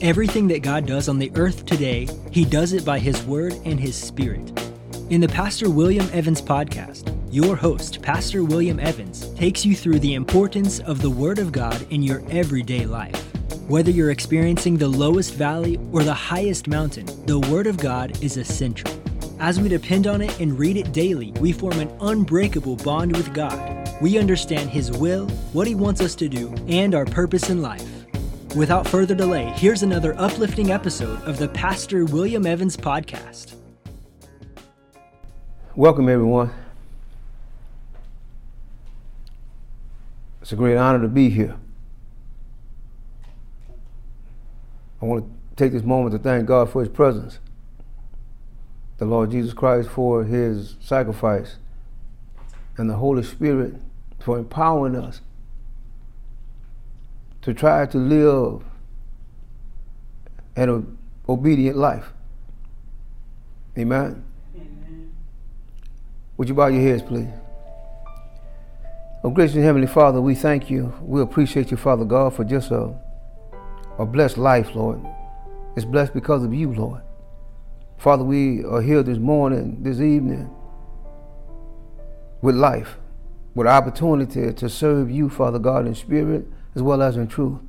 [0.00, 3.78] Everything that God does on the earth today, He does it by His Word and
[3.78, 4.52] His Spirit.
[5.10, 10.14] In the Pastor William Evans podcast, your host, Pastor William Evans, takes you through the
[10.14, 13.16] importance of the Word of God in your everyday life.
[13.68, 18.36] Whether you're experiencing the lowest valley or the highest mountain, the Word of God is
[18.36, 18.90] essential.
[19.38, 23.32] As we depend on it and read it daily, we form an unbreakable bond with
[23.32, 23.88] God.
[24.02, 27.93] We understand His will, what He wants us to do, and our purpose in life.
[28.56, 33.54] Without further delay, here's another uplifting episode of the Pastor William Evans podcast.
[35.74, 36.52] Welcome, everyone.
[40.40, 41.56] It's a great honor to be here.
[45.02, 47.40] I want to take this moment to thank God for His presence,
[48.98, 51.56] the Lord Jesus Christ for His sacrifice,
[52.76, 53.74] and the Holy Spirit
[54.20, 55.22] for empowering us
[57.44, 58.62] to try to live
[60.56, 60.96] an
[61.28, 62.10] obedient life.
[63.76, 64.24] Amen.
[64.56, 65.12] Amen.
[66.38, 67.28] Would you bow your heads, please?
[69.22, 70.94] Oh, gracious Heavenly Father, we thank you.
[71.02, 72.94] We appreciate you, Father God, for just a,
[73.98, 75.00] a blessed life, Lord.
[75.76, 77.02] It's blessed because of you, Lord.
[77.98, 80.50] Father, we are here this morning, this evening,
[82.40, 82.96] with life,
[83.54, 87.60] with opportunity to serve you, Father God, in spirit as well as in truth.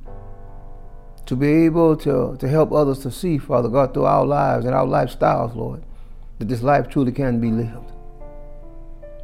[1.26, 4.74] To be able to, to help others to see, Father God, through our lives and
[4.74, 5.82] our lifestyles, Lord,
[6.38, 7.92] that this life truly can be lived.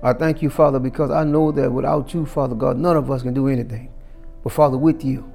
[0.02, 3.22] I thank you, Father, because I know that without you, Father God, none of us
[3.22, 3.92] can do anything.
[4.42, 5.32] But Father, with you,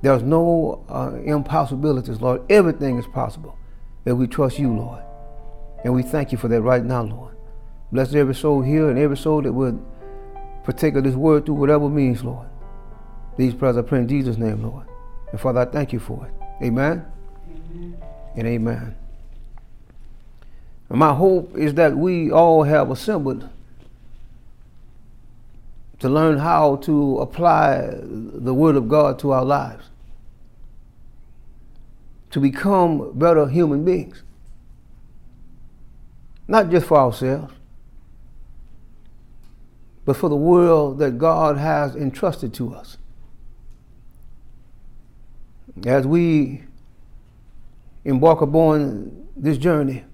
[0.00, 2.42] there's no uh, impossibilities, Lord.
[2.50, 3.58] Everything is possible
[4.06, 5.02] if we trust you, Lord.
[5.84, 7.36] And we thank you for that right now, Lord.
[7.92, 9.78] Bless every soul here and every soul that would
[10.64, 12.48] partake of this word through whatever means, Lord.
[13.36, 14.86] These prayers I pray in Jesus' name, Lord.
[15.32, 16.64] And Father, I thank you for it.
[16.64, 17.04] Amen,
[17.50, 17.96] amen.
[18.36, 18.96] and amen.
[20.88, 23.48] And my hope is that we all have assembled
[25.98, 29.86] to learn how to apply the Word of God to our lives,
[32.30, 34.22] to become better human beings.
[36.46, 37.54] Not just for ourselves,
[40.04, 42.98] but for the world that God has entrusted to us
[45.84, 46.62] as we
[48.04, 50.04] embark upon this journey,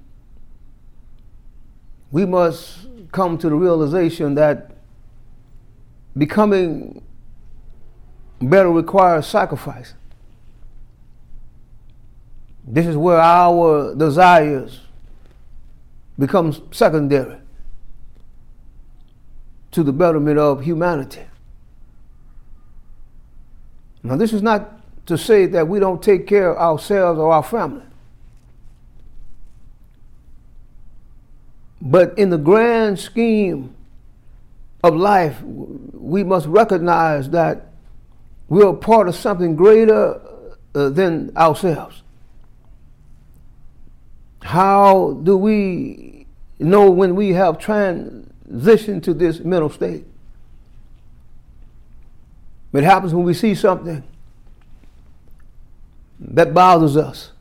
[2.11, 4.73] we must come to the realization that
[6.17, 7.03] becoming
[8.41, 9.95] better requires sacrifice.
[12.65, 14.81] This is where our desires
[16.19, 17.39] become secondary
[19.73, 21.23] to the betterment of humanity.
[24.03, 24.80] Now, this is not
[25.11, 27.83] to say that we don't take care of ourselves or our family.
[31.83, 33.75] But in the grand scheme
[34.85, 37.73] of life, we must recognize that
[38.49, 40.21] we're part of something greater
[40.77, 42.03] uh, than ourselves.
[44.43, 46.27] How do we
[46.61, 50.05] know when we have transitioned to this mental state?
[52.73, 54.05] It happens when we see something
[56.21, 57.33] that bothers us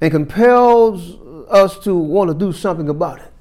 [0.00, 1.16] and compels
[1.50, 3.32] us to want to do something about it.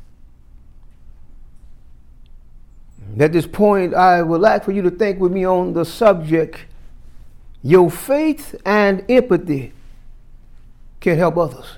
[3.20, 6.66] At this point, I would like for you to think with me on the subject
[7.62, 9.74] your faith and empathy
[11.02, 11.78] can help others.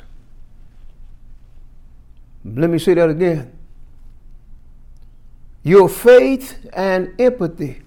[2.45, 3.57] Let me say that again.
[5.63, 7.81] Your faith and empathy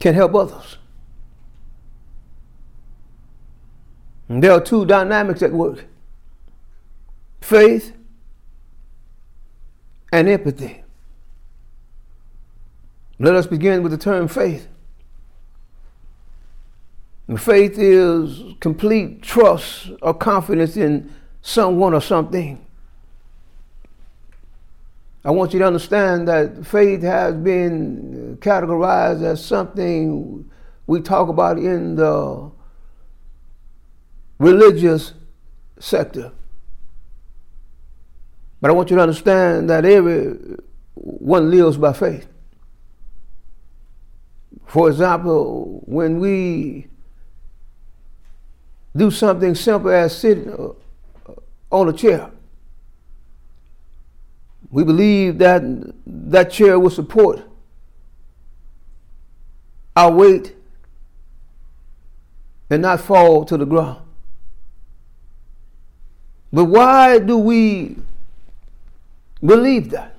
[0.00, 0.76] can help others.
[0.76, 0.78] And
[4.28, 5.84] there are two dynamics at work
[7.40, 7.92] faith
[10.12, 10.82] and empathy.
[13.18, 14.68] Let us begin with the term faith.
[17.36, 21.12] Faith is complete trust or confidence in
[21.42, 22.64] someone or something.
[25.24, 30.48] I want you to understand that faith has been categorized as something
[30.86, 32.50] we talk about in the
[34.44, 35.14] religious
[35.78, 36.30] sector.
[38.60, 42.26] But I want you to understand that everyone lives by faith.
[44.66, 46.88] For example, when we
[48.96, 51.32] do something simple as sitting uh,
[51.70, 52.30] on a chair,
[54.70, 55.62] we believe that
[56.06, 57.42] that chair will support
[59.96, 60.54] our weight
[62.70, 64.00] and not fall to the ground.
[66.54, 67.96] But why do we
[69.44, 70.14] believe that?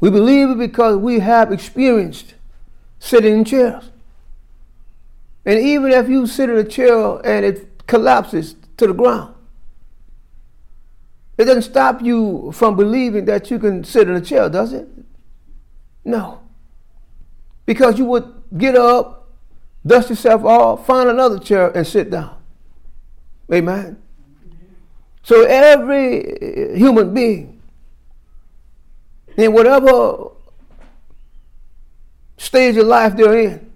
[0.00, 2.34] We believe it because we have experienced
[2.98, 3.90] sitting in chairs.
[5.44, 9.36] And even if you sit in a chair and it collapses to the ground,
[11.38, 14.88] it doesn't stop you from believing that you can sit in a chair, does it?
[16.04, 16.40] No.
[17.66, 19.30] Because you would get up,
[19.86, 22.34] dust yourself off, find another chair, and sit down.
[23.52, 24.02] Amen.
[25.28, 27.60] So every uh, human being,
[29.36, 30.30] in whatever
[32.38, 33.70] stage of life they're in,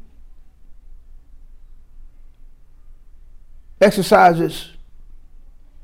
[3.82, 4.70] exercises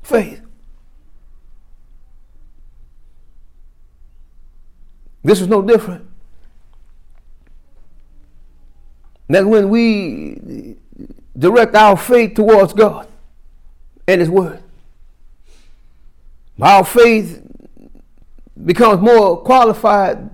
[0.01, 0.41] faith.
[5.23, 6.07] This is no different.
[9.27, 10.77] That when we
[11.37, 13.07] direct our faith towards God
[14.07, 14.63] and His Word,
[16.61, 17.41] our faith
[18.63, 20.29] becomes more qualified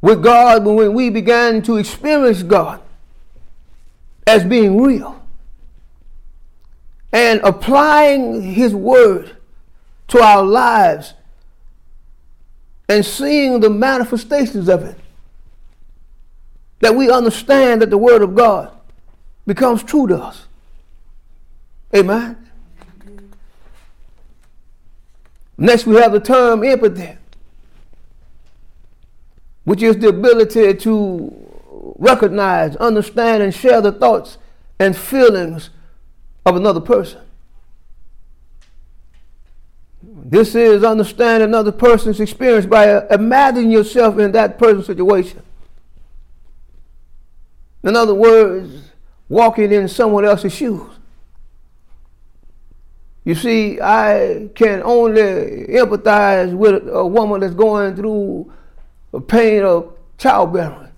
[0.00, 2.80] with God when we began to experience God
[4.26, 5.20] as being real
[7.12, 9.36] and applying His Word
[10.08, 11.14] to our lives
[12.88, 14.98] and seeing the manifestations of it.
[16.80, 18.72] That we understand that the Word of God
[19.46, 20.46] becomes true to us.
[21.94, 22.41] Amen.
[25.62, 27.16] Next, we have the term empathy,
[29.62, 31.32] which is the ability to
[32.00, 34.38] recognize, understand, and share the thoughts
[34.80, 35.70] and feelings
[36.44, 37.20] of another person.
[40.02, 45.42] This is understanding another person's experience by uh, imagining yourself in that person's situation.
[47.84, 48.90] In other words,
[49.28, 50.90] walking in someone else's shoes.
[53.24, 58.52] You see, I can only empathize with a woman that's going through
[59.12, 60.88] a pain of childbearing.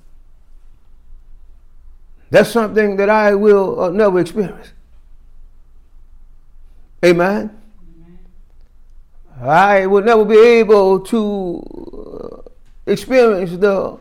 [2.30, 4.72] That's something that I will uh, never experience.
[7.04, 7.60] Amen.
[9.40, 13.98] I will never be able to uh, experience the,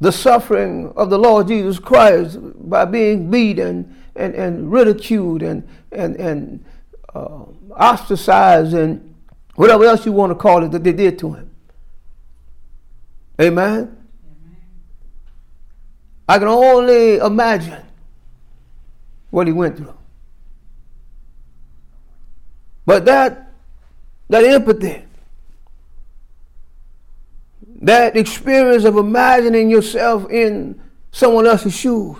[0.00, 2.38] the suffering of the Lord Jesus Christ
[2.68, 6.64] by being beaten and, and ridiculed and, and, and
[7.14, 7.44] uh,
[7.76, 9.14] ostracized and
[9.54, 11.50] whatever else you want to call it that they did to him.
[13.40, 13.72] Amen?
[13.72, 13.96] Amen.
[16.28, 17.84] I can only imagine
[19.30, 19.96] what he went through.
[22.84, 23.52] But that,
[24.28, 25.04] that empathy,
[27.82, 30.80] that experience of imagining yourself in
[31.10, 32.16] someone else's shoes,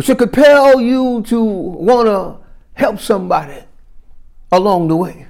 [0.00, 2.43] should compel you to want to
[2.74, 3.64] help somebody
[4.52, 5.26] along the way.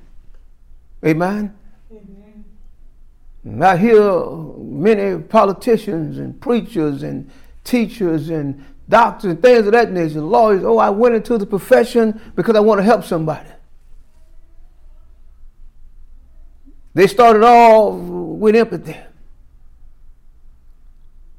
[1.05, 1.55] Amen.
[1.93, 3.63] Amen.
[3.63, 4.27] I hear
[4.59, 7.31] many politicians and preachers and
[7.63, 12.21] teachers and doctors and things of that nature, lawyers, oh, I went into the profession
[12.35, 13.49] because I want to help somebody.
[16.95, 18.97] They started off with empathy.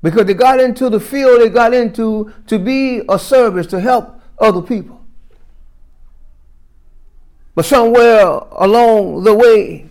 [0.02, 4.22] Because they got into the field they got into to be a service, to help
[4.38, 5.05] other people.
[7.56, 9.90] But somewhere along the way,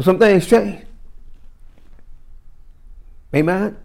[0.00, 0.84] some things changed.
[3.34, 3.76] Amen.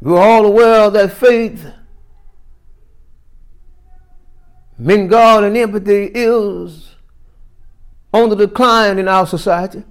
[0.00, 1.66] We're all aware that faith
[4.78, 6.96] in God and empathy is
[8.12, 9.84] on the decline in our society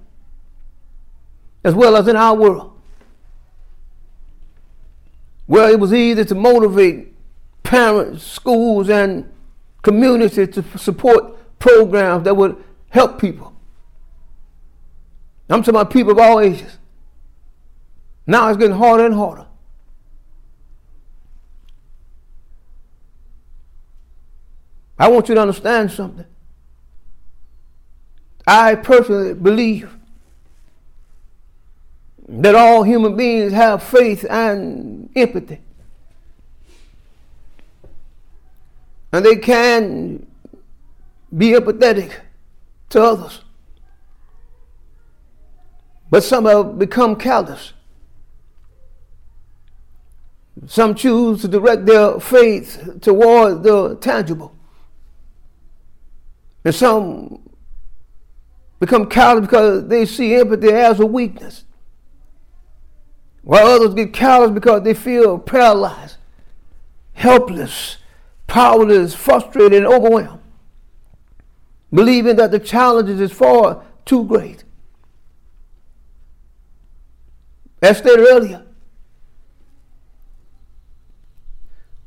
[1.64, 2.72] as well as in our world.
[5.46, 7.14] Where it was easy to motivate
[7.62, 9.30] parents, schools, and
[9.84, 13.54] community to support programs that would help people.
[15.48, 16.78] I'm talking about people of all ages.
[18.26, 19.46] Now it's getting harder and harder.
[24.98, 26.24] I want you to understand something.
[28.46, 29.90] I personally believe
[32.26, 35.60] that all human beings have faith and empathy.
[39.14, 40.26] And they can
[41.38, 42.14] be empathetic
[42.88, 43.42] to others.
[46.10, 47.74] But some have become callous.
[50.66, 54.52] Some choose to direct their faith toward the tangible.
[56.64, 57.48] And some
[58.80, 61.62] become callous because they see empathy as a weakness.
[63.42, 66.16] while others get callous because they feel paralyzed,
[67.12, 67.98] helpless,
[68.46, 70.40] powerless, frustrated, and overwhelmed,
[71.92, 74.64] believing that the challenges is far too great.
[77.82, 78.64] As stated earlier,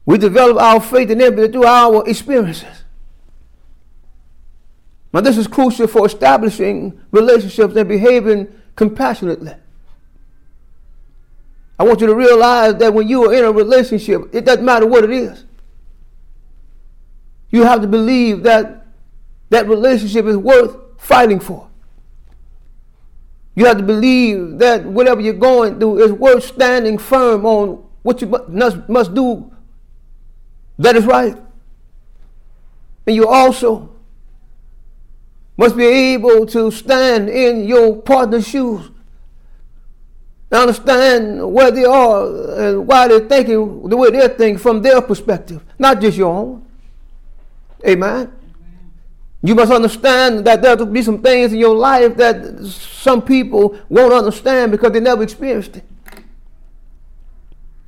[0.05, 2.83] we develop our faith and empathy through our experiences.
[5.13, 9.53] Now, this is crucial for establishing relationships and behaving compassionately.
[11.79, 14.87] I want you to realize that when you are in a relationship, it doesn't matter
[14.87, 15.45] what it is.
[17.49, 18.85] You have to believe that
[19.49, 21.69] that relationship is worth fighting for.
[23.55, 28.21] You have to believe that whatever you're going through is worth standing firm on what
[28.21, 29.51] you must, must do
[30.79, 31.35] that is right.
[33.05, 33.89] And you also
[35.57, 38.91] must be able to stand in your partner's shoes.
[40.51, 45.63] Understand where they are and why they're thinking the way they're thinking from their perspective,
[45.77, 46.66] not just your own.
[47.85, 48.33] Amen.
[49.43, 53.77] You must understand that there will be some things in your life that some people
[53.87, 55.83] won't understand because they never experienced it.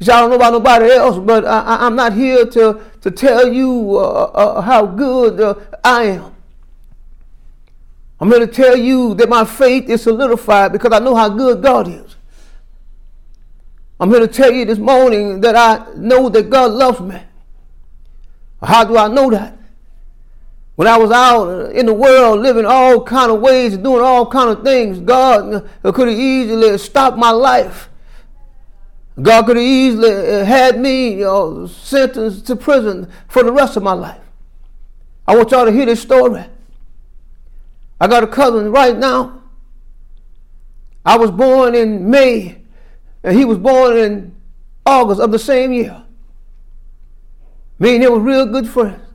[0.02, 3.52] See, I don't know about nobody else, but I, am not here to, to tell
[3.52, 6.36] you uh, uh, how good uh, I am.
[8.22, 11.62] I'm here to tell you that my faith is solidified because I know how good
[11.62, 12.16] God is.
[14.00, 17.22] I'm here to tell you this morning that I know that God loves me.
[18.62, 19.59] How do I know that?
[20.80, 24.26] When I was out in the world living all kind of ways, and doing all
[24.26, 27.90] kind of things, God could have easily stopped my life.
[29.22, 33.76] God could have easily uh, had me you know, sentenced to prison for the rest
[33.76, 34.22] of my life.
[35.28, 36.46] I want y'all to hear this story.
[38.00, 39.44] I got a cousin right now.
[41.06, 42.62] I was born in May,
[43.22, 44.34] and he was born in
[44.86, 46.06] August of the same year.
[47.80, 49.09] Me and him were real good friends.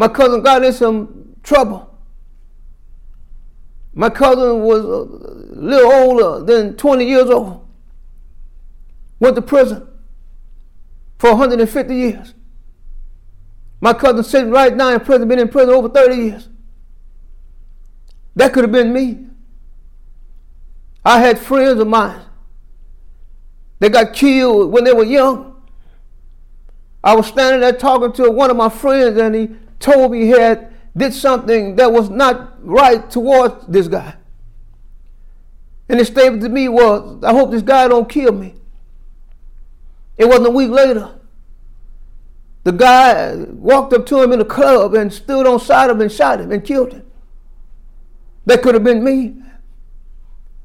[0.00, 1.94] My cousin got in some trouble.
[3.92, 5.02] My cousin was a
[5.54, 7.68] little older than 20 years old.
[9.18, 9.86] Went to prison
[11.18, 12.32] for 150 years.
[13.82, 16.48] My cousin sitting right now in prison, been in prison over 30 years.
[18.36, 19.26] That could have been me.
[21.04, 22.22] I had friends of mine
[23.80, 25.60] They got killed when they were young.
[27.04, 29.50] I was standing there talking to one of my friends, and he
[29.84, 34.14] he had did something that was not right towards this guy.
[35.88, 38.54] And his statement to me was, I hope this guy don't kill me.
[40.16, 41.18] It wasn't a week later.
[42.62, 46.02] The guy walked up to him in a club and stood on side of him
[46.02, 47.06] and shot him and killed him.
[48.46, 49.36] That could have been me.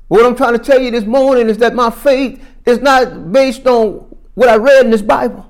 [0.08, 3.66] What I'm trying to tell you this morning is that my faith is not based
[3.66, 5.50] on what I read in this Bible.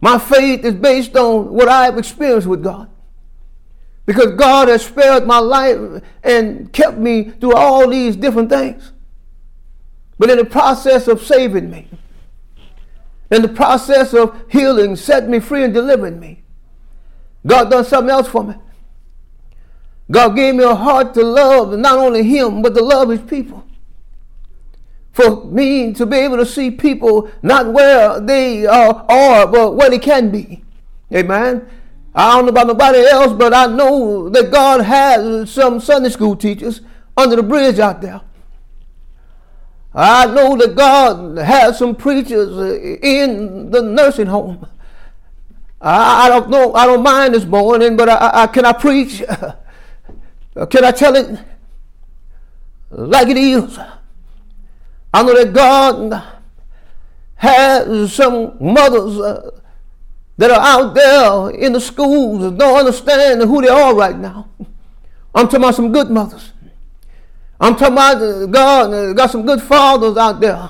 [0.00, 2.88] My faith is based on what I have experienced with God.
[4.04, 8.92] Because God has spared my life and kept me through all these different things.
[10.18, 11.88] But in the process of saving me,
[13.30, 16.44] in the process of healing, set me free and delivering me,
[17.44, 18.54] God done something else for me.
[20.10, 23.65] God gave me a heart to love not only Him, but to love His people.
[25.16, 29.88] For me to be able to see people not where they are, are but where
[29.88, 30.62] they can be.
[31.10, 31.66] Amen.
[32.14, 36.36] I don't know about nobody else, but I know that God has some Sunday school
[36.36, 36.82] teachers
[37.16, 38.20] under the bridge out there.
[39.94, 42.50] I know that God has some preachers
[43.02, 44.66] in the nursing home.
[45.80, 46.74] I, don't know.
[46.74, 49.22] I don't mind this morning, but I, I can I preach?
[49.22, 51.40] Uh, can I tell it
[52.90, 53.78] like it is?
[55.16, 56.22] I know that God
[57.36, 59.50] has some mothers uh,
[60.36, 64.50] that are out there in the schools that don't understand who they are right now.
[65.34, 66.52] I'm talking about some good mothers.
[67.58, 70.68] I'm talking about uh, God uh, got some good fathers out there.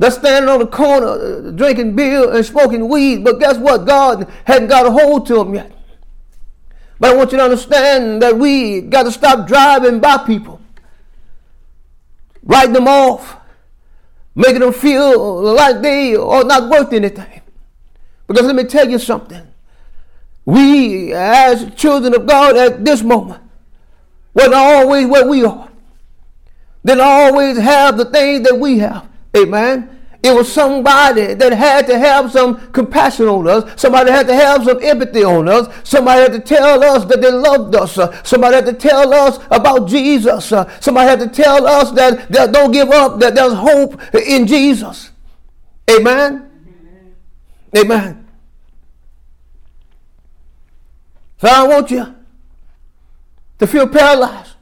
[0.00, 3.86] They're standing on the corner drinking beer and smoking weed, but guess what?
[3.86, 5.70] God hadn't got a hold to them yet.
[6.98, 10.60] But I want you to understand that we got to stop driving by people,
[12.42, 13.36] writing them off,
[14.40, 17.42] making them feel like they are not worth anything.
[18.26, 19.46] Because let me tell you something.
[20.46, 23.42] We, as children of God at this moment,
[24.32, 25.68] wasn't always where we are.
[26.84, 29.06] Didn't always have the things that we have.
[29.36, 29.99] Amen.
[30.22, 33.80] It was somebody that had to have some compassion on us.
[33.80, 35.66] Somebody had to have some empathy on us.
[35.82, 37.96] Somebody had to tell us that they loved us.
[37.96, 40.52] Uh, somebody had to tell us about Jesus.
[40.52, 44.46] Uh, somebody had to tell us that, that don't give up, that there's hope in
[44.46, 45.10] Jesus.
[45.90, 46.50] Amen.
[47.74, 48.28] Amen.
[51.38, 52.14] So I want you
[53.58, 54.52] to feel paralyzed.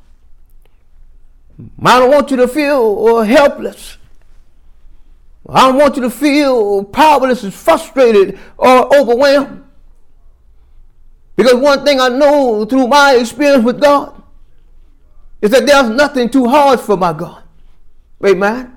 [1.85, 3.98] I don't want you to feel helpless.
[5.49, 9.65] I don't want you to feel powerless and frustrated or overwhelmed.
[11.37, 14.23] Because one thing I know through my experience with God
[15.41, 17.43] is that there's nothing too hard for my God.
[18.27, 18.77] Amen.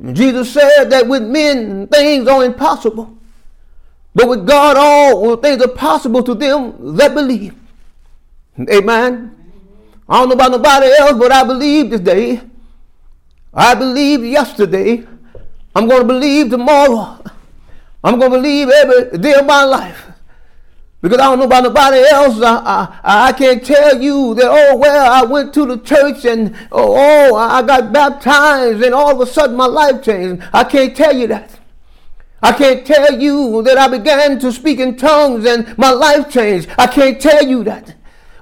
[0.00, 0.14] Amen.
[0.14, 3.16] Jesus said that with men things are impossible.
[4.14, 7.54] But with God all things are possible to them that believe.
[8.70, 9.34] Amen.
[10.08, 12.42] I don't know about nobody else, but I believe today.
[13.52, 15.06] I believe yesterday.
[15.78, 17.22] I'm going to believe tomorrow.
[18.02, 20.06] I'm going to believe every day of my life.
[21.00, 22.42] Because I don't know about nobody else.
[22.42, 26.56] I, I, I can't tell you that, oh, well, I went to the church and,
[26.72, 26.96] oh,
[27.30, 30.42] oh, I got baptized and all of a sudden my life changed.
[30.52, 31.60] I can't tell you that.
[32.42, 36.70] I can't tell you that I began to speak in tongues and my life changed.
[36.76, 37.94] I can't tell you that.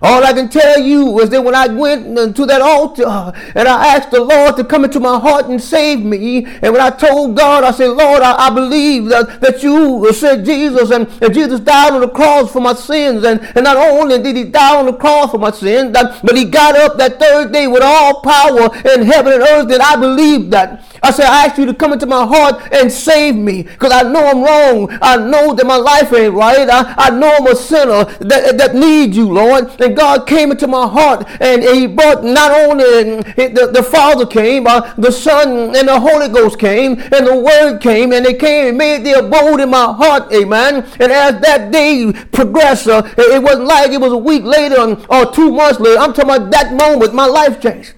[0.06, 3.96] All I can tell you is that when I went to that altar and I
[3.96, 7.36] asked the Lord to come into my heart and save me, and when I told
[7.36, 11.58] God, I said, Lord, I, I believe that, that you said Jesus, and, and Jesus
[11.58, 14.86] died on the cross for my sins, and, and not only did he die on
[14.86, 18.66] the cross for my sins, but he got up that third day with all power
[18.94, 20.84] in heaven and earth, that I believe that.
[21.02, 24.02] I said, I ask you to come into my heart and save me, because I
[24.02, 24.98] know I'm wrong.
[25.02, 26.68] I know that my life ain't right.
[26.68, 29.70] I, I know I'm a sinner that, that needs you, Lord.
[29.80, 34.66] And God came into my heart and he brought not only the, the Father came,
[34.66, 38.68] uh, the Son and the Holy Ghost came, and the Word came, and they came
[38.68, 40.32] and made their abode in my heart.
[40.32, 40.76] Amen.
[41.00, 45.32] And as that day progressed, uh, it wasn't like it was a week later or
[45.32, 45.98] two months later.
[46.00, 47.94] I'm talking about that moment, my life changed.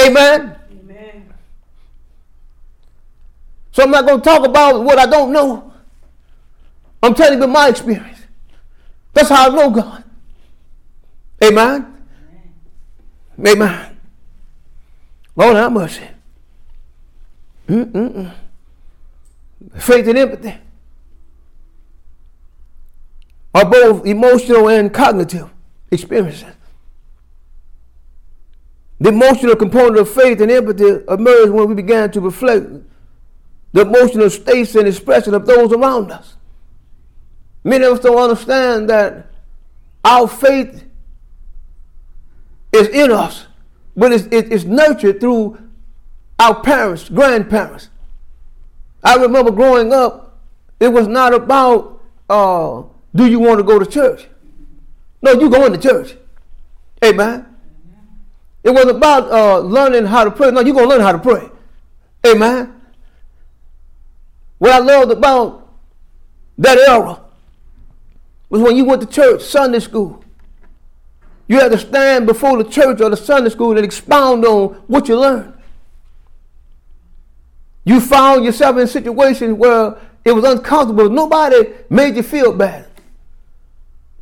[0.00, 0.56] Amen.
[3.78, 5.72] So I'm not going to talk about what I don't know.
[7.00, 8.18] I'm telling you my experience.
[9.12, 10.02] That's how I know God.
[11.44, 11.94] Amen.
[13.38, 13.96] Amen.
[15.36, 16.08] Lord have mercy.
[17.68, 18.34] Mm-mm-mm.
[19.76, 20.56] Faith and empathy
[23.54, 25.50] are both emotional and cognitive
[25.92, 26.52] experiences.
[28.98, 32.66] The emotional component of faith and empathy emerged when we began to reflect
[33.72, 36.36] the emotional states and expression of those around us.
[37.64, 39.26] Many of us don't understand that
[40.04, 40.84] our faith
[42.72, 43.46] is in us,
[43.96, 45.58] but it's, it's nurtured through
[46.38, 47.90] our parents, grandparents.
[49.02, 50.38] I remember growing up,
[50.80, 52.82] it was not about uh,
[53.14, 54.28] do you want to go to church?
[55.22, 56.16] No, you going to church.
[57.04, 57.46] Amen.
[58.62, 60.50] It was about uh, learning how to pray.
[60.50, 61.48] No, you're going to learn how to pray.
[62.26, 62.77] Amen.
[64.58, 65.68] What I loved about
[66.58, 67.20] that era
[68.48, 70.24] was when you went to church, Sunday school.
[71.46, 75.08] You had to stand before the church or the Sunday school and expound on what
[75.08, 75.54] you learned.
[77.84, 81.08] You found yourself in situations where it was uncomfortable.
[81.08, 82.86] Nobody made you feel bad.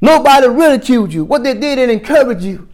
[0.01, 1.25] Nobody ridiculed you.
[1.25, 2.68] What they did is encourage you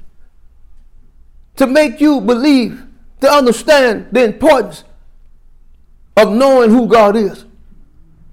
[1.57, 2.83] to make you believe,
[3.21, 4.85] to understand the importance
[6.17, 7.47] of knowing who God is.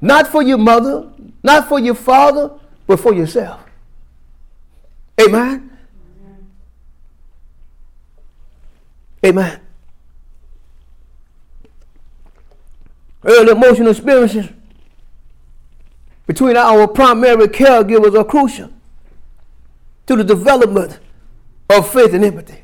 [0.02, 1.10] Not for your mother,
[1.44, 2.52] not for your father,
[2.88, 3.62] but for yourself.
[5.20, 5.78] Amen.
[9.26, 9.60] Amen.
[13.24, 14.48] Early emotional experiences
[16.26, 18.70] between our primary caregivers are crucial
[20.08, 21.00] to the development
[21.70, 22.64] of faith and empathy.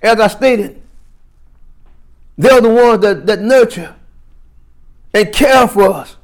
[0.00, 0.80] As I stated,
[2.38, 3.94] they're the ones that, that nurture
[5.14, 6.16] and care for us,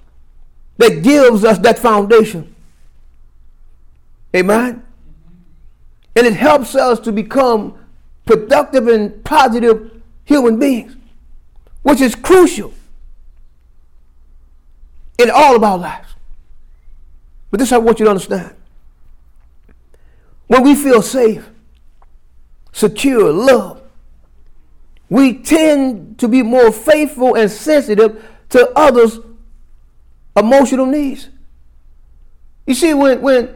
[0.79, 2.55] that gives us that foundation.
[4.35, 4.83] Amen?
[6.17, 7.79] And it helps us to become
[8.25, 10.97] productive and positive human beings,
[11.83, 12.73] which is crucial
[15.19, 16.15] in all of our lives.
[17.51, 18.55] But this I want you to understand.
[20.47, 21.49] When we feel safe,
[22.73, 23.83] secure, loved,
[25.11, 29.21] we tend to be more faithful and sensitive to others'
[30.37, 31.29] emotional needs.
[32.67, 33.55] You see, when when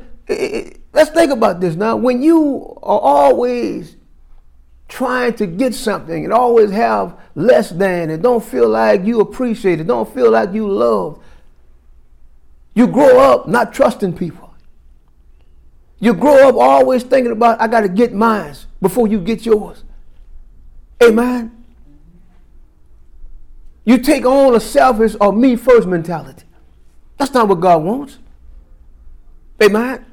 [0.93, 1.97] let's think about this now.
[1.97, 3.97] When you are always
[4.89, 9.81] trying to get something and always have less than and don't feel like you appreciate
[9.81, 11.19] it, don't feel like you love.
[12.75, 14.55] You grow up not trusting people.
[15.99, 19.85] You grow up always thinking about, I got to get mine before you get yours.
[21.03, 21.62] Amen.
[23.85, 26.45] You take on a selfish or me first mentality.
[27.19, 28.19] That's not what God wants.
[29.63, 30.05] Amen.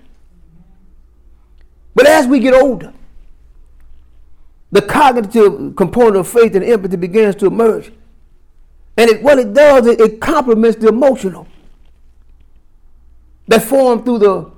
[1.96, 2.94] But as we get older,
[4.72, 7.92] the cognitive component of faith and empathy begins to emerge.
[8.98, 11.48] And it, what it does, it, it complements the emotional
[13.48, 14.52] that form through the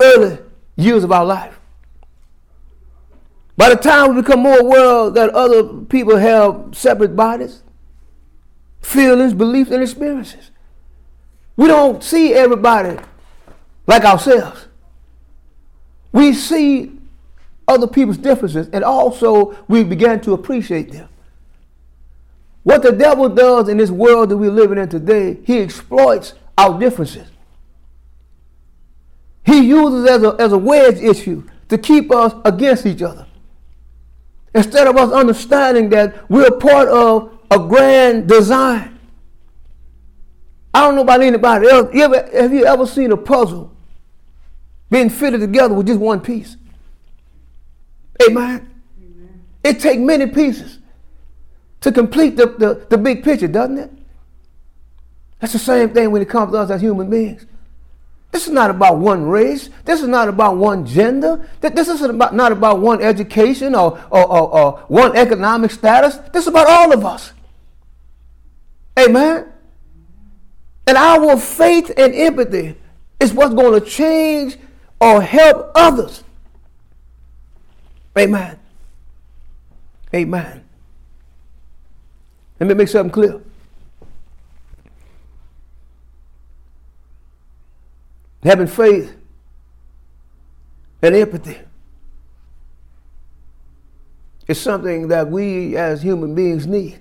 [0.00, 0.38] early
[0.76, 1.58] years of our life.
[3.56, 7.63] By the time we become more aware that other people have separate bodies,
[8.84, 10.50] feelings, beliefs, and experiences,
[11.56, 12.98] we don't see everybody
[13.86, 14.66] like ourselves.
[16.12, 16.92] We see
[17.66, 21.08] other people's differences and also we begin to appreciate them.
[22.62, 26.78] What the devil does in this world that we're living in today, he exploits our
[26.78, 27.28] differences.
[29.44, 33.26] He uses as a, as a wedge issue to keep us against each other.
[34.54, 38.98] Instead of us understanding that we're part of a grand design.
[40.72, 41.94] I don't know about anybody else.
[41.94, 43.74] You ever, have you ever seen a puzzle
[44.90, 46.56] being fitted together with just one piece?
[48.28, 48.70] Amen.
[48.98, 49.44] Amen.
[49.62, 50.78] It takes many pieces
[51.80, 53.90] to complete the, the, the big picture, doesn't it?
[55.38, 57.46] That's the same thing when it comes to us as human beings.
[58.32, 59.70] This is not about one race.
[59.84, 61.48] This is not about one gender.
[61.60, 66.16] This is about, not about one education or, or, or, or one economic status.
[66.32, 67.33] This is about all of us.
[68.98, 69.52] Amen.
[70.86, 72.76] And our faith and empathy
[73.18, 74.56] is what's going to change
[75.00, 76.22] or help others.
[78.16, 78.58] Amen.
[80.14, 80.64] Amen.
[82.60, 83.40] Let me make something clear.
[88.44, 89.16] having faith
[91.02, 91.58] and empathy
[94.46, 96.98] is something that we as human beings need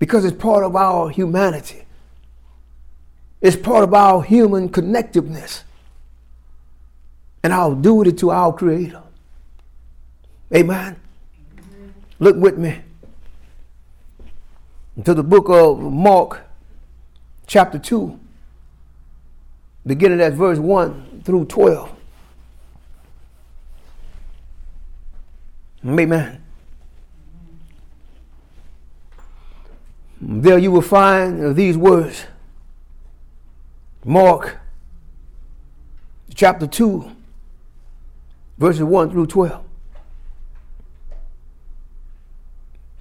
[0.00, 1.84] because it's part of our humanity.
[3.40, 5.62] It's part of our human connectiveness
[7.44, 9.02] and our duty to our Creator.
[10.52, 10.96] Amen.
[12.18, 12.80] Look with me
[14.96, 16.42] into the book of Mark,
[17.46, 18.18] chapter 2
[19.86, 21.96] beginning at verse 1 through 12.
[25.86, 26.39] Amen.
[30.20, 32.26] There you will find uh, these words.
[34.04, 34.58] Mark
[36.34, 37.10] chapter 2,
[38.58, 39.64] verses 1 through 12.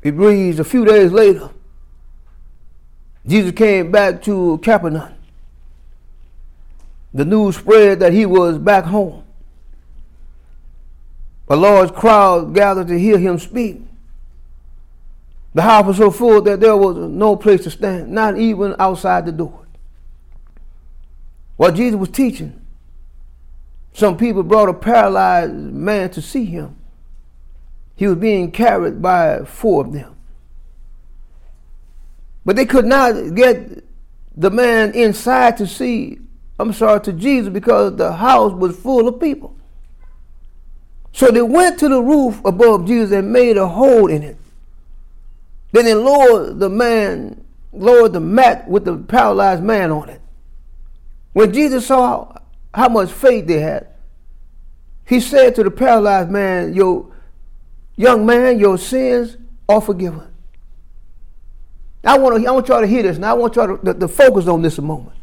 [0.02, 1.50] It reads, a few days later,
[3.26, 5.14] Jesus came back to Capernaum
[7.14, 9.24] the news spread that he was back home.
[11.50, 13.82] A large crowd gathered to hear him speak.
[15.54, 19.26] The house was so full that there was no place to stand, not even outside
[19.26, 19.66] the door.
[21.58, 22.62] While Jesus was teaching,
[23.94, 26.76] some people brought a paralyzed man to see him.
[27.96, 30.16] He was being carried by four of them.
[32.46, 33.84] But they could not get
[34.38, 36.20] the man inside to see
[36.60, 39.56] I'm sorry, to Jesus because the house was full of people.
[41.14, 44.38] So they went to the roof above Jesus and made a hole in it.
[45.72, 50.22] Then they lowered the man, lowered the mat with the paralyzed man on it.
[51.34, 52.34] When Jesus saw
[52.74, 53.88] how much faith they had,
[55.06, 57.12] he said to the paralyzed man, Your
[57.96, 60.28] young man, your sins are forgiven.
[62.04, 64.00] I want, to, I want y'all to hear this, and I want y'all to, to,
[64.00, 65.16] to focus on this a moment.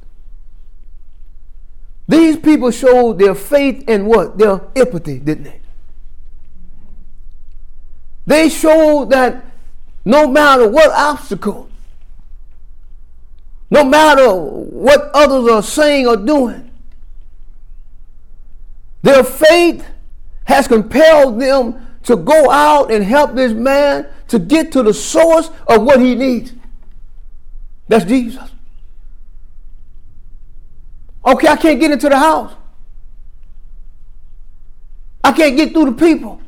[2.09, 4.39] These people showed their faith and what?
[4.39, 5.61] Their empathy, didn't they?
[8.27, 9.45] They showed that
[10.07, 11.69] no matter what obstacle,
[13.69, 16.71] no matter what others are saying or doing,
[19.03, 19.85] their faith
[20.45, 25.51] has compelled them to go out and help this man to get to the source
[25.67, 26.53] of what he needs.
[27.89, 28.49] That's Jesus.
[31.25, 32.55] Okay, I can't get into the house.
[35.25, 36.41] I can't get through the people.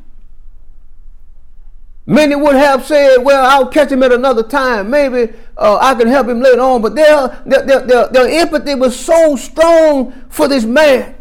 [2.09, 4.89] Many would have said, well, I'll catch him at another time.
[4.89, 6.81] Maybe uh, I can help him later on.
[6.81, 11.13] But their, their, their, their, empathy was so strong for this man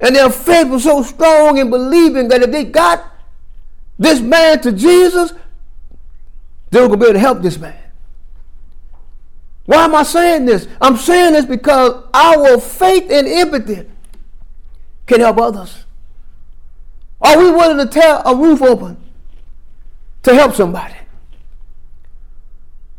[0.00, 3.08] And their faith was so strong in believing that if they got
[3.96, 5.32] this man to Jesus,
[6.72, 7.78] they were going to be able to help this man.
[9.66, 10.66] Why am I saying this?
[10.80, 13.88] I'm saying this because our faith and empathy
[15.06, 15.84] can help others.
[17.20, 19.03] Are we willing to tear a roof open
[20.24, 20.94] to help somebody?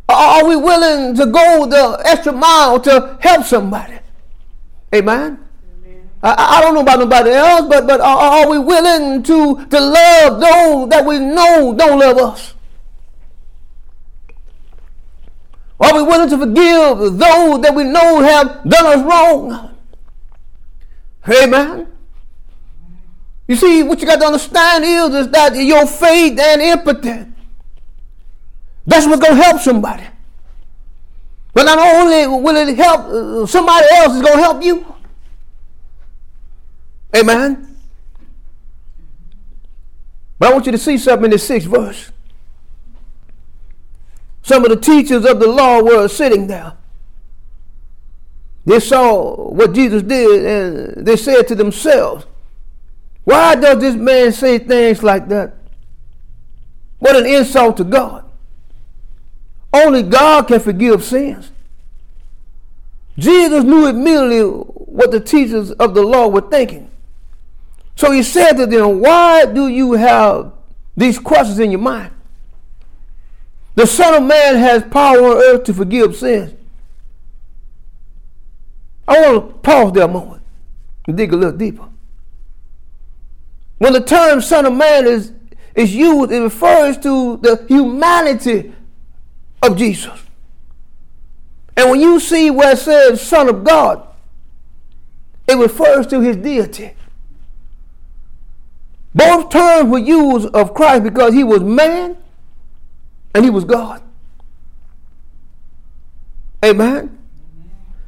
[0.07, 3.99] Are we willing to go the extra mile to help somebody?
[4.93, 5.39] Amen.
[6.23, 9.79] I, I, don't know about nobody else, but but are, are we willing to to
[9.79, 12.53] love those that we know don't love us?
[15.79, 19.75] Are we willing to forgive those that we know have done us wrong?
[21.27, 21.94] Amen.
[23.47, 27.31] You see, what you got to understand is, is that your faith and empathy,
[28.85, 30.03] that's what's going to help somebody.
[31.53, 34.95] But not only will it help uh, somebody else, it's going to help you.
[37.15, 37.77] Amen.
[40.37, 42.11] But I want you to see something in the sixth verse.
[44.41, 46.73] Some of the teachers of the law were sitting there.
[48.65, 52.25] They saw what Jesus did and they said to themselves,
[53.25, 55.55] Why does this man say things like that?
[56.99, 58.23] What an insult to God.
[59.73, 61.51] Only God can forgive sins.
[63.17, 66.89] Jesus knew immediately what the teachers of the law were thinking.
[67.95, 70.53] So he said to them, Why do you have
[70.95, 72.11] these questions in your mind?
[73.75, 76.53] The Son of Man has power on earth to forgive sins.
[79.07, 80.41] I want to pause there a moment
[81.07, 81.87] and dig a little deeper.
[83.77, 85.31] When the term Son of Man is,
[85.75, 88.73] is used, it refers to the humanity
[89.61, 90.19] of Jesus.
[91.77, 94.07] And when you see where it says Son of God,
[95.47, 96.93] it refers to his deity.
[99.13, 102.17] Both terms were used of Christ because he was man
[103.33, 104.01] and he was God.
[106.63, 107.17] Amen.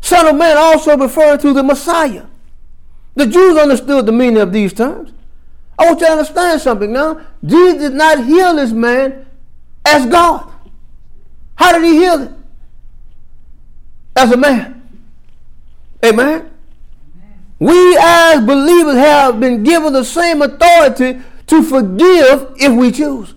[0.01, 2.25] Son of Man also referred to the Messiah.
[3.15, 5.11] The Jews understood the meaning of these terms.
[5.77, 7.21] I want you to understand something now.
[7.45, 9.25] Jesus did not heal this man
[9.85, 10.51] as God.
[11.55, 12.43] How did he heal him?
[14.15, 14.81] As a man.
[16.03, 16.51] Amen.
[17.59, 23.33] We as believers have been given the same authority to forgive if we choose.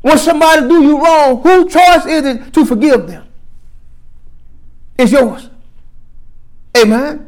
[0.00, 3.26] When somebody do you wrong, whose choice is it to forgive them?
[4.98, 5.50] It's yours.
[6.76, 7.25] Amen.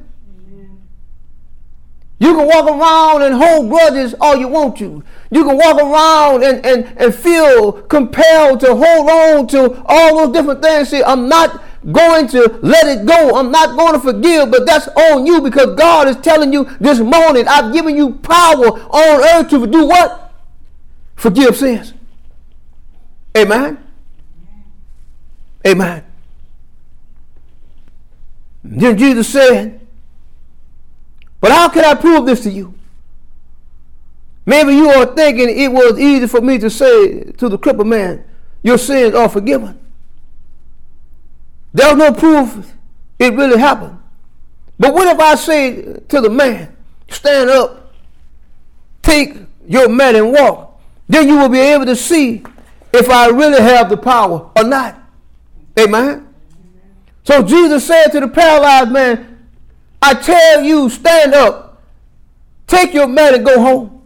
[2.21, 5.05] You can walk around and hold grudges all you want to.
[5.31, 10.33] You can walk around and, and, and feel compelled to hold on to all those
[10.33, 10.89] different things.
[10.89, 13.37] See, I'm not going to let it go.
[13.37, 16.99] I'm not going to forgive, but that's on you because God is telling you this
[16.99, 20.33] morning, I've given you power on earth to do what?
[21.15, 21.95] Forgive sins.
[23.37, 23.79] Amen.
[25.65, 26.05] Amen.
[28.65, 29.78] Then Jesus said,
[31.41, 32.75] But how can I prove this to you?
[34.45, 38.25] Maybe you are thinking it was easy for me to say to the crippled man,
[38.63, 39.79] Your sins are forgiven.
[41.73, 42.73] There's no proof
[43.19, 43.99] it really happened.
[44.79, 46.75] But what if I say to the man,
[47.11, 47.93] Stand up,
[49.03, 49.35] take
[49.67, 50.81] your mat and walk?
[51.09, 52.43] Then you will be able to see
[52.93, 54.99] if I really have the power or not.
[55.79, 56.27] Amen.
[57.25, 59.28] So Jesus said to the paralyzed man,
[60.01, 61.83] I tell you, stand up,
[62.67, 64.03] take your mat and go home.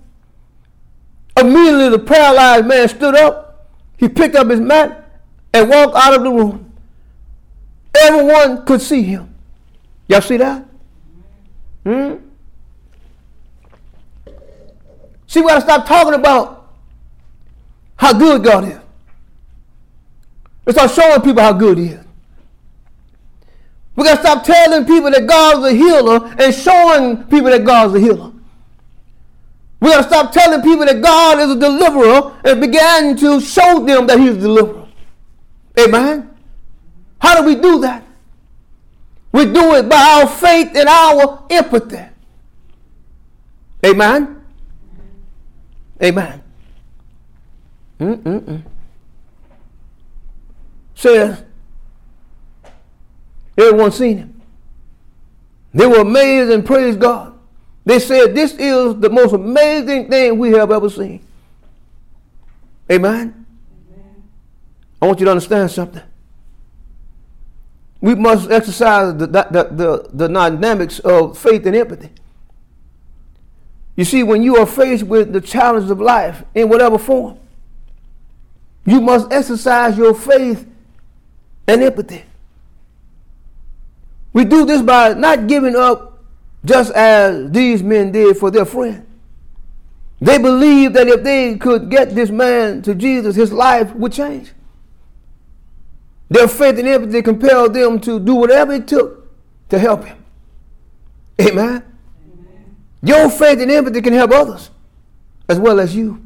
[1.37, 5.21] Immediately the paralyzed man stood up, he picked up his mat
[5.53, 6.73] and walked out of the room.
[7.95, 9.35] Everyone could see him.
[10.09, 10.65] Y'all see that?
[11.85, 12.15] Hmm?
[15.27, 16.75] See, we got to stop talking about
[17.97, 18.79] how good God is.
[20.67, 22.05] Let's start showing people how good He is.
[23.95, 27.95] We got to stop telling people that God's a healer and showing people that God's
[27.95, 28.33] a healer.
[29.81, 33.85] We got to stop telling people that God is a deliverer and begin to show
[33.85, 34.87] them that He's a deliverer.
[35.79, 36.31] Amen.
[37.19, 38.05] How do we do that?
[39.33, 42.05] We do it by our faith and our empathy.
[43.85, 44.43] Amen.
[46.03, 46.43] Amen.
[47.99, 48.63] Mm-mm-mm.
[50.95, 51.43] Says,
[53.63, 54.43] everyone seen him.
[55.75, 57.39] They were amazed and praised God.
[57.85, 61.25] They said, This is the most amazing thing we have ever seen.
[62.91, 63.47] Amen.
[65.01, 66.03] I want you to understand something.
[68.03, 72.11] we must exercise the, the, the, the dynamics of faith and empathy.
[73.97, 77.39] You see, when you are faced with the challenges of life in whatever form,
[78.85, 80.69] you must exercise your faith
[81.69, 82.25] and empathy.
[84.33, 86.23] We do this by not giving up
[86.65, 89.07] just as these men did for their friend.
[90.21, 94.53] They believed that if they could get this man to Jesus, his life would change.
[96.31, 99.29] Their faith and empathy compelled them to do whatever it took
[99.69, 100.25] to help him.
[101.41, 101.83] Amen.
[103.03, 104.71] Your faith and empathy can help others
[105.49, 106.23] as well as you.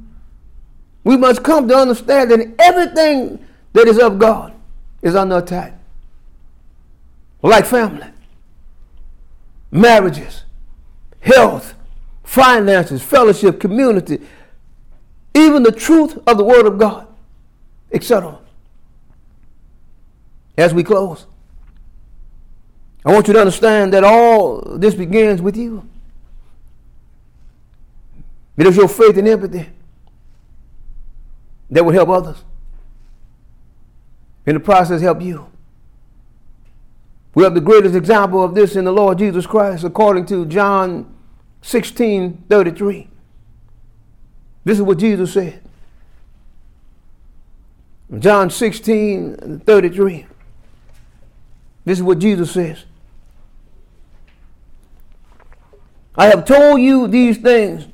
[1.02, 4.52] We must come to understand that everything that is of God
[5.02, 5.75] is under attack.
[7.42, 8.08] Like family,
[9.70, 10.42] marriages,
[11.20, 11.74] health,
[12.24, 14.20] finances, fellowship, community,
[15.34, 17.06] even the truth of the Word of God,
[17.92, 18.38] etc
[20.56, 21.26] as we close.
[23.04, 25.88] I want you to understand that all this begins with you.
[28.56, 29.68] It is your faith and empathy
[31.70, 32.42] that will help others.
[34.46, 35.46] In the process, help you.
[37.36, 41.14] We have the greatest example of this in the Lord Jesus Christ, according to John
[41.60, 43.08] 16 33.
[44.64, 45.60] This is what Jesus said.
[48.18, 50.26] John 16 33.
[51.84, 52.86] This is what Jesus says.
[56.16, 57.86] I have told you these things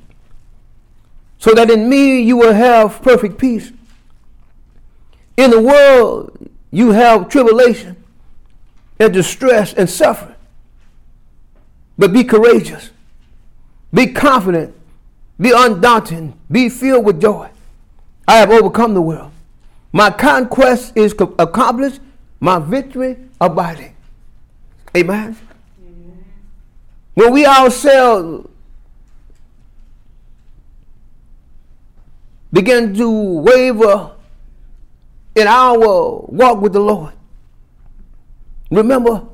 [1.39, 3.73] so that in me you will have perfect peace.
[5.37, 8.02] In the world you have tribulation
[9.03, 10.37] and distress and suffering.
[11.99, 12.91] But be courageous,
[13.93, 14.75] be confident,
[15.41, 17.51] be undaunted, be filled with joy.
[18.27, 19.33] I have overcome the world.
[19.93, 22.01] My conquest is accomplished
[22.41, 23.95] my victory abiding.
[24.97, 25.37] Amen.
[25.81, 26.25] Amen.
[27.15, 28.49] When we ourselves
[32.53, 34.13] begin to waver
[35.35, 37.13] in our walk with the Lord,
[38.79, 39.27] remember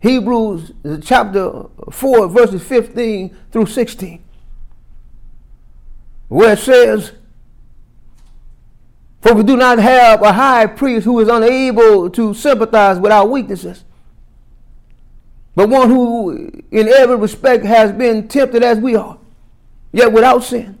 [0.00, 4.22] Hebrews chapter 4, verses 15 through 16,
[6.28, 7.12] where it says,
[9.20, 13.26] for we do not have a high priest who is unable to sympathize with our
[13.26, 13.84] weaknesses,
[15.54, 19.18] but one who in every respect has been tempted as we are,
[19.92, 20.79] yet without sin.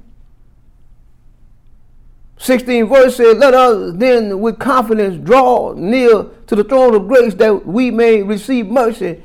[2.40, 7.34] 16 verse says, Let us then with confidence draw near to the throne of grace
[7.34, 9.22] that we may receive mercy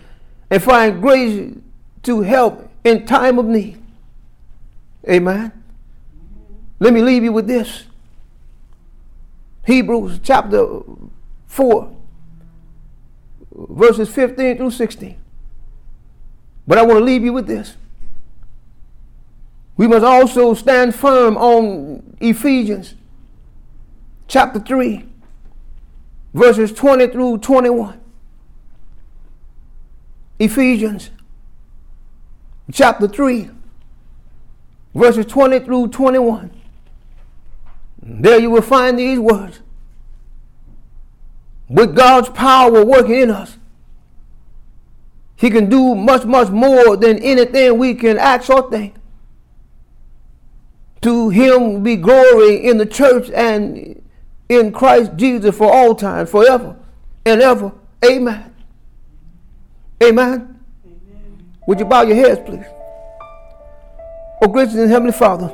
[0.50, 1.56] and find grace
[2.04, 3.82] to help in time of need.
[5.10, 5.52] Amen.
[6.80, 7.86] Let me leave you with this.
[9.66, 10.82] Hebrews chapter
[11.48, 11.96] 4,
[13.54, 15.18] verses 15 through 16.
[16.68, 17.78] But I want to leave you with this.
[19.78, 22.96] We must also stand firm on Ephesians
[24.28, 25.06] chapter 3,
[26.34, 28.00] verses 20 through 21.
[30.38, 31.12] Ephesians
[32.74, 33.50] chapter 3,
[34.94, 36.52] verses 20 through 21.
[38.02, 39.62] There you will find these words.
[41.68, 43.58] With God's power working in us,
[45.36, 48.96] He can do much, much more than anything we can ask or think.
[51.02, 54.02] To Him be glory in the church and
[54.50, 56.76] in Christ Jesus for all time, forever
[57.26, 57.72] and ever.
[58.04, 58.54] Amen.
[60.04, 60.60] Amen.
[61.68, 62.66] Would you bow your heads, please?
[64.42, 65.48] Oh, gracious and Heavenly Father.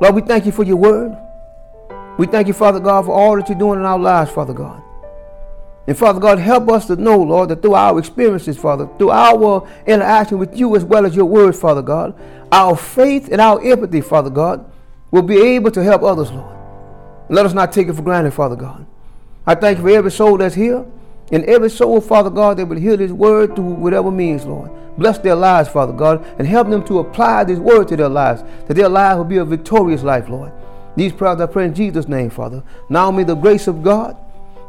[0.00, 1.16] Lord, we thank you for your word.
[2.18, 4.82] We thank you, Father God, for all that you're doing in our lives, Father God.
[5.86, 9.66] And Father God, help us to know, Lord, that through our experiences, Father, through our
[9.86, 12.14] interaction with you as well as your word, Father God,
[12.52, 14.70] our faith and our empathy, Father God,
[15.10, 16.57] will be able to help others, Lord.
[17.28, 18.86] Let us not take it for granted, Father God.
[19.46, 20.84] I thank you for every soul that's here
[21.30, 24.70] and every soul, Father God, that will hear this word through whatever means, Lord.
[24.96, 28.42] Bless their lives, Father God, and help them to apply this word to their lives,
[28.66, 30.52] that their lives will be a victorious life, Lord.
[30.96, 32.62] These prayers I pray in Jesus' name, Father.
[32.88, 34.16] Now may the grace of God,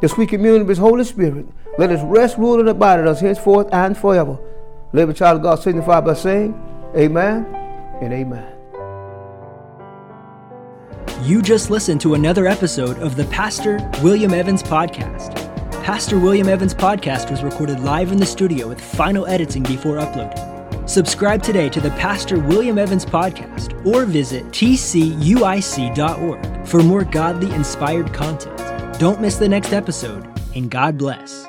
[0.01, 3.21] the sweet communion of His Holy Spirit, let us rest, rule, and abide in us
[3.21, 4.37] henceforth and forever.
[4.91, 6.53] Let the child of God signify by saying,
[6.95, 7.45] Amen
[8.01, 8.58] and Amen.
[11.21, 15.35] You just listened to another episode of the Pastor William Evans Podcast.
[15.83, 20.87] Pastor William Evans' podcast was recorded live in the studio with final editing before uploading.
[20.87, 24.97] Subscribe today to the Pastor William Evans podcast or visit tcuic.org
[26.67, 28.99] for more godly inspired content.
[28.99, 31.48] Don't miss the next episode, and God bless.